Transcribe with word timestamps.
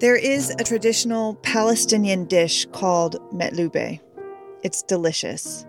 There 0.00 0.14
is 0.14 0.50
a 0.50 0.62
traditional 0.62 1.34
Palestinian 1.42 2.26
dish 2.26 2.66
called 2.66 3.16
metlube. 3.32 3.98
It's 4.62 4.82
delicious. 4.84 5.66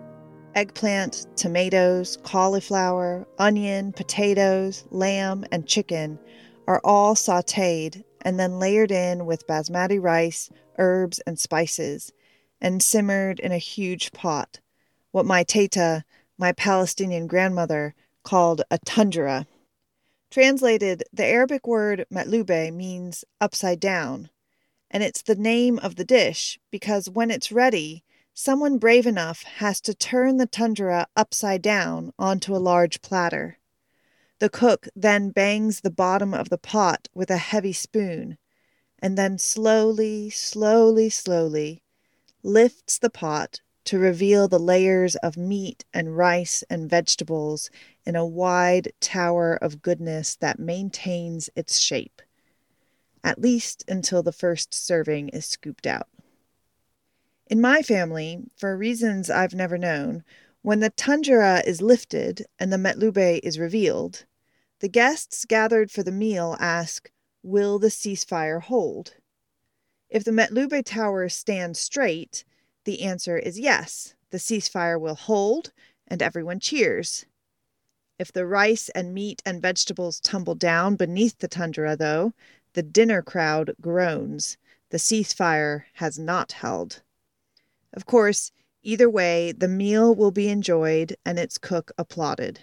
Eggplant, 0.53 1.25
tomatoes, 1.35 2.15
cauliflower, 2.21 3.27
onion, 3.39 3.91
potatoes, 3.91 4.85
lamb, 4.91 5.45
and 5.51 5.65
chicken 5.65 6.19
are 6.67 6.79
all 6.83 7.15
sauteed 7.15 8.03
and 8.21 8.39
then 8.39 8.59
layered 8.59 8.91
in 8.91 9.25
with 9.25 9.47
basmati 9.47 9.99
rice, 9.99 10.51
herbs, 10.77 11.17
and 11.25 11.39
spices, 11.39 12.13
and 12.61 12.83
simmered 12.83 13.39
in 13.39 13.51
a 13.51 13.57
huge 13.57 14.11
pot, 14.11 14.59
what 15.09 15.25
my 15.25 15.41
teta, 15.41 16.03
my 16.37 16.51
Palestinian 16.51 17.25
grandmother, 17.25 17.95
called 18.21 18.61
a 18.69 18.77
tanjura. 18.77 19.47
Translated, 20.31 21.03
the 21.11 21.25
Arabic 21.25 21.65
word 21.65 22.05
matlube 22.11 22.71
means 22.71 23.25
upside 23.41 23.79
down, 23.79 24.29
and 24.91 25.01
it's 25.01 25.23
the 25.23 25.33
name 25.33 25.79
of 25.79 25.95
the 25.95 26.05
dish 26.05 26.59
because 26.69 27.09
when 27.09 27.31
it's 27.31 27.51
ready, 27.51 28.03
someone 28.31 28.77
brave 28.77 29.07
enough 29.07 29.41
has 29.41 29.81
to 29.81 29.95
turn 29.95 30.37
the 30.37 30.45
tanjura 30.45 31.07
upside 31.15 31.63
down 31.63 32.13
onto 32.19 32.55
a 32.55 32.57
large 32.57 33.01
platter. 33.01 33.57
The 34.37 34.49
cook 34.49 34.87
then 34.95 35.31
bangs 35.31 35.81
the 35.81 35.89
bottom 35.89 36.35
of 36.35 36.49
the 36.49 36.59
pot 36.59 37.07
with 37.13 37.31
a 37.31 37.37
heavy 37.37 37.73
spoon, 37.73 38.37
and 38.99 39.17
then 39.17 39.39
slowly, 39.39 40.29
slowly, 40.29 41.09
slowly 41.09 41.81
lifts 42.43 42.99
the 42.99 43.09
pot 43.09 43.61
to 43.85 43.97
reveal 43.97 44.47
the 44.47 44.59
layers 44.59 45.15
of 45.15 45.37
meat 45.37 45.85
and 45.91 46.15
rice 46.15 46.63
and 46.69 46.87
vegetables 46.87 47.71
in 48.09 48.15
a 48.15 48.25
wide 48.25 48.91
tower 48.99 49.53
of 49.61 49.83
goodness 49.83 50.35
that 50.37 50.57
maintains 50.57 51.47
its 51.55 51.77
shape, 51.77 52.23
at 53.23 53.39
least 53.39 53.85
until 53.87 54.23
the 54.23 54.31
first 54.31 54.73
serving 54.73 55.29
is 55.29 55.45
scooped 55.45 55.85
out. 55.85 56.07
In 57.45 57.61
my 57.61 57.83
family, 57.83 58.39
for 58.57 58.75
reasons 58.75 59.29
I've 59.29 59.53
never 59.53 59.77
known, 59.77 60.23
when 60.63 60.79
the 60.79 60.89
tanjura 60.89 61.63
is 61.67 61.83
lifted 61.83 62.47
and 62.57 62.73
the 62.73 62.77
metlube 62.77 63.41
is 63.43 63.59
revealed, 63.59 64.25
the 64.79 64.89
guests 64.89 65.45
gathered 65.45 65.91
for 65.91 66.01
the 66.01 66.11
meal 66.11 66.57
ask, 66.59 67.11
Will 67.43 67.77
the 67.77 67.91
ceasefire 67.91 68.59
hold? 68.59 69.17
If 70.09 70.23
the 70.23 70.31
metlube 70.31 70.83
tower 70.83 71.29
stands 71.29 71.77
straight, 71.77 72.43
the 72.85 73.03
answer 73.03 73.37
is 73.37 73.59
yes, 73.59 74.15
the 74.31 74.39
ceasefire 74.39 74.99
will 74.99 75.13
hold, 75.13 75.71
and 76.07 76.23
everyone 76.23 76.59
cheers. 76.59 77.27
If 78.19 78.33
the 78.33 78.45
rice 78.45 78.89
and 78.89 79.13
meat 79.13 79.41
and 79.45 79.61
vegetables 79.61 80.19
tumble 80.19 80.53
down 80.53 80.97
beneath 80.97 81.37
the 81.39 81.47
tanjura, 81.47 81.97
though, 81.97 82.33
the 82.73 82.83
dinner 82.83 83.21
crowd 83.21 83.73
groans. 83.81 84.57
The 84.89 84.97
ceasefire 84.97 85.85
has 85.93 86.19
not 86.19 86.51
held. 86.51 87.01
Of 87.93 88.05
course, 88.05 88.51
either 88.83 89.09
way, 89.09 89.53
the 89.53 89.67
meal 89.67 90.13
will 90.13 90.31
be 90.31 90.49
enjoyed 90.49 91.15
and 91.25 91.39
its 91.39 91.57
cook 91.57 91.91
applauded. 91.97 92.61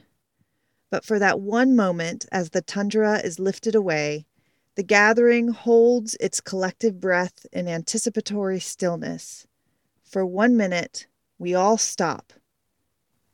But 0.91 1.05
for 1.05 1.19
that 1.19 1.41
one 1.41 1.75
moment, 1.75 2.27
as 2.31 2.51
the 2.51 2.63
tanjura 2.63 3.25
is 3.25 3.39
lifted 3.39 3.75
away, 3.75 4.27
the 4.75 4.83
gathering 4.83 5.49
holds 5.49 6.17
its 6.21 6.41
collective 6.41 7.01
breath 7.01 7.47
in 7.53 7.67
anticipatory 7.67 8.61
stillness. 8.61 9.47
For 10.05 10.27
one 10.27 10.57
minute, 10.57 11.07
we 11.39 11.55
all 11.55 11.79
stop 11.79 12.33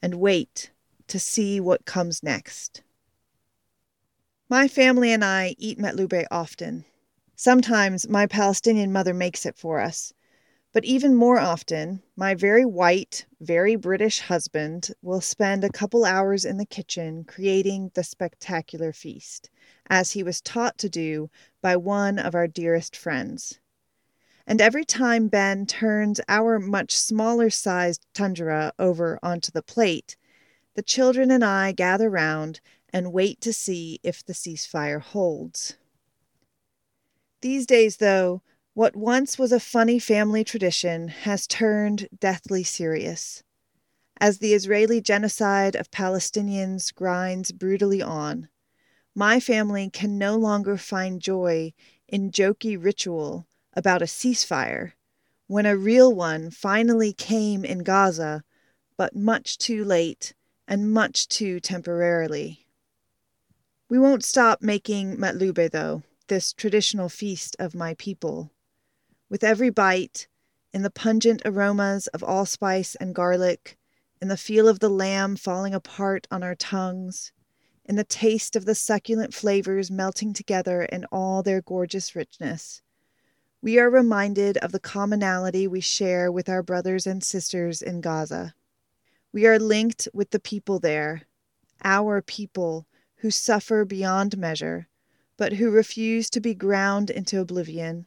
and 0.00 0.14
wait 0.14 0.71
to 1.12 1.20
see 1.20 1.60
what 1.60 1.84
comes 1.84 2.22
next. 2.22 2.82
My 4.48 4.66
family 4.66 5.12
and 5.12 5.22
I 5.22 5.54
eat 5.58 5.78
metlube 5.78 6.24
often. 6.30 6.86
Sometimes 7.36 8.08
my 8.08 8.26
Palestinian 8.26 8.90
mother 8.90 9.12
makes 9.12 9.44
it 9.44 9.58
for 9.58 9.78
us. 9.78 10.14
But 10.72 10.86
even 10.86 11.14
more 11.14 11.38
often, 11.38 12.02
my 12.16 12.34
very 12.34 12.64
white, 12.64 13.26
very 13.42 13.76
British 13.76 14.20
husband 14.20 14.88
will 15.02 15.20
spend 15.20 15.64
a 15.64 15.68
couple 15.68 16.06
hours 16.06 16.46
in 16.46 16.56
the 16.56 16.64
kitchen 16.64 17.24
creating 17.24 17.90
the 17.92 18.04
spectacular 18.04 18.90
feast, 18.90 19.50
as 19.90 20.12
he 20.12 20.22
was 20.22 20.40
taught 20.40 20.78
to 20.78 20.88
do 20.88 21.28
by 21.60 21.76
one 21.76 22.18
of 22.18 22.34
our 22.34 22.48
dearest 22.48 22.96
friends 22.96 23.60
and 24.46 24.60
every 24.60 24.84
time 24.84 25.28
Ben 25.28 25.66
turns 25.66 26.20
our 26.28 26.58
much 26.58 26.96
smaller 26.96 27.48
sized 27.50 28.04
tanjura 28.14 28.72
over 28.78 29.18
onto 29.22 29.52
the 29.52 29.62
plate, 29.62 30.16
the 30.74 30.82
children 30.82 31.30
and 31.30 31.44
I 31.44 31.72
gather 31.72 32.08
round 32.08 32.60
and 32.92 33.12
wait 33.12 33.40
to 33.42 33.52
see 33.52 34.00
if 34.02 34.24
the 34.24 34.32
ceasefire 34.32 35.00
holds. 35.00 35.76
These 37.40 37.66
days, 37.66 37.96
though, 37.96 38.42
what 38.74 38.96
once 38.96 39.38
was 39.38 39.52
a 39.52 39.60
funny 39.60 39.98
family 39.98 40.44
tradition 40.44 41.08
has 41.08 41.46
turned 41.46 42.08
deathly 42.18 42.62
serious. 42.62 43.42
As 44.20 44.38
the 44.38 44.54
Israeli 44.54 45.00
genocide 45.00 45.74
of 45.74 45.90
Palestinians 45.90 46.94
grinds 46.94 47.52
brutally 47.52 48.00
on, 48.00 48.48
my 49.14 49.40
family 49.40 49.90
can 49.90 50.16
no 50.16 50.36
longer 50.36 50.76
find 50.76 51.20
joy 51.20 51.74
in 52.08 52.30
jokey 52.30 52.82
ritual 52.82 53.46
about 53.74 54.00
a 54.00 54.06
ceasefire 54.06 54.92
when 55.48 55.66
a 55.66 55.76
real 55.76 56.14
one 56.14 56.50
finally 56.50 57.12
came 57.12 57.64
in 57.64 57.80
Gaza, 57.80 58.42
but 58.96 59.14
much 59.14 59.58
too 59.58 59.84
late 59.84 60.32
and 60.66 60.92
much 60.92 61.28
too 61.28 61.60
temporarily. 61.60 62.66
We 63.88 63.98
won't 63.98 64.24
stop 64.24 64.62
making 64.62 65.16
matlube, 65.16 65.70
though, 65.70 66.02
this 66.28 66.52
traditional 66.52 67.08
feast 67.08 67.56
of 67.58 67.74
my 67.74 67.94
people. 67.94 68.50
With 69.28 69.44
every 69.44 69.70
bite, 69.70 70.28
in 70.72 70.82
the 70.82 70.90
pungent 70.90 71.42
aromas 71.44 72.06
of 72.08 72.22
allspice 72.22 72.94
and 72.94 73.14
garlic, 73.14 73.76
in 74.20 74.28
the 74.28 74.36
feel 74.36 74.68
of 74.68 74.78
the 74.78 74.88
lamb 74.88 75.36
falling 75.36 75.74
apart 75.74 76.26
on 76.30 76.42
our 76.42 76.54
tongues, 76.54 77.32
in 77.84 77.96
the 77.96 78.04
taste 78.04 78.56
of 78.56 78.64
the 78.64 78.74
succulent 78.74 79.34
flavors 79.34 79.90
melting 79.90 80.32
together 80.32 80.82
in 80.84 81.04
all 81.06 81.42
their 81.42 81.60
gorgeous 81.60 82.16
richness, 82.16 82.80
we 83.60 83.78
are 83.78 83.90
reminded 83.90 84.56
of 84.58 84.72
the 84.72 84.80
commonality 84.80 85.66
we 85.66 85.80
share 85.80 86.32
with 86.32 86.48
our 86.48 86.62
brothers 86.62 87.06
and 87.06 87.22
sisters 87.22 87.82
in 87.82 88.00
Gaza. 88.00 88.54
We 89.32 89.46
are 89.46 89.58
linked 89.58 90.08
with 90.12 90.30
the 90.30 90.38
people 90.38 90.78
there, 90.78 91.22
our 91.82 92.20
people 92.20 92.86
who 93.16 93.30
suffer 93.30 93.86
beyond 93.86 94.36
measure, 94.36 94.88
but 95.38 95.54
who 95.54 95.70
refuse 95.70 96.28
to 96.30 96.40
be 96.40 96.54
ground 96.54 97.08
into 97.08 97.40
oblivion, 97.40 98.06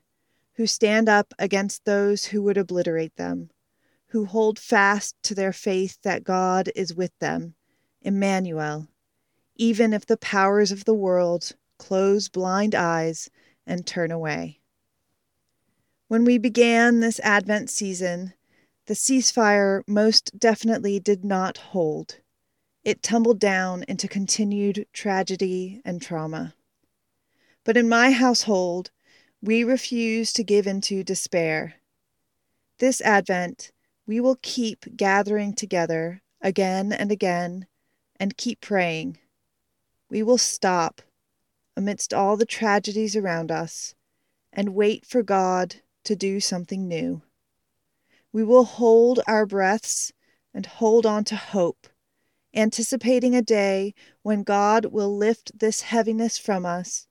who 0.53 0.67
stand 0.67 1.09
up 1.09 1.33
against 1.39 1.83
those 1.85 2.25
who 2.25 2.43
would 2.43 2.57
obliterate 2.57 3.15
them, 3.15 3.49
who 4.07 4.25
hold 4.25 4.59
fast 4.59 5.15
to 5.23 5.33
their 5.33 5.51
faith 5.51 5.97
that 6.03 6.23
God 6.23 6.69
is 6.75 6.93
with 6.93 7.17
them, 7.17 7.55
Emmanuel, 8.03 8.87
even 9.55 9.93
if 9.93 10.05
the 10.05 10.17
powers 10.17 10.71
of 10.71 10.85
the 10.85 10.93
world 10.93 11.53
close 11.79 12.29
blind 12.29 12.75
eyes 12.75 13.31
and 13.65 13.87
turn 13.87 14.11
away. 14.11 14.59
When 16.07 16.23
we 16.23 16.37
began 16.37 16.99
this 16.99 17.19
Advent 17.21 17.71
season, 17.71 18.33
the 18.87 18.93
ceasefire 18.93 19.81
most 19.87 20.37
definitely 20.37 20.99
did 20.99 21.25
not 21.25 21.57
hold. 21.57 22.19
It 22.83 23.01
tumbled 23.01 23.39
down 23.39 23.83
into 23.87 24.07
continued 24.07 24.85
tragedy 24.93 25.81
and 25.83 26.01
trauma. 26.01 26.53
But 27.63 27.77
in 27.77 27.89
my 27.89 28.11
household, 28.11 28.91
we 29.41 29.63
refuse 29.63 30.31
to 30.33 30.43
give 30.43 30.67
into 30.67 31.03
despair. 31.03 31.75
This 32.77 33.01
Advent, 33.01 33.71
we 34.05 34.19
will 34.19 34.37
keep 34.41 34.85
gathering 34.95 35.53
together 35.53 36.21
again 36.41 36.91
and 36.91 37.11
again 37.11 37.65
and 38.19 38.37
keep 38.37 38.61
praying. 38.61 39.17
We 40.09 40.21
will 40.21 40.37
stop 40.37 41.01
amidst 41.75 42.13
all 42.13 42.37
the 42.37 42.45
tragedies 42.45 43.15
around 43.15 43.51
us 43.51 43.95
and 44.53 44.75
wait 44.75 45.05
for 45.05 45.23
God 45.23 45.77
to 46.03 46.15
do 46.15 46.39
something 46.39 46.87
new. 46.87 47.23
We 48.35 48.43
will 48.43 48.65
hold 48.65 49.21
our 49.27 49.45
breaths 49.45 50.11
and 50.53 50.65
hold 50.65 51.05
on 51.05 51.23
to 51.23 51.37
hope, 51.37 51.87
anticipating 52.53 53.33
a 53.33 53.41
day 53.41 53.93
when 54.23 54.43
God 54.43 54.87
will 54.87 55.15
lift 55.15 55.57
this 55.57 55.83
heaviness 55.83 56.37
from 56.37 56.65
us 56.65 57.07